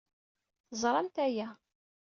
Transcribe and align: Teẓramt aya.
Teẓramt 0.69 1.15
aya. 1.25 1.47